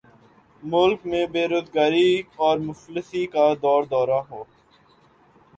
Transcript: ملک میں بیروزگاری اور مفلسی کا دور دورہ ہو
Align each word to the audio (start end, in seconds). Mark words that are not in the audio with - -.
ملک 0.63 0.99
میں 1.05 1.25
بیروزگاری 1.33 2.09
اور 2.37 2.57
مفلسی 2.59 3.25
کا 3.33 3.45
دور 3.61 3.81
دورہ 3.91 4.19
ہو 4.29 4.43